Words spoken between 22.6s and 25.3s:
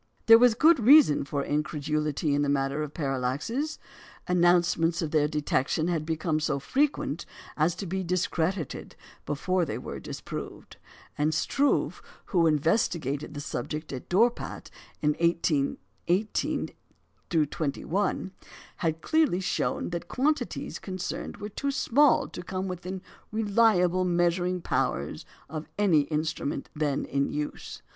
within the reliable measuring powers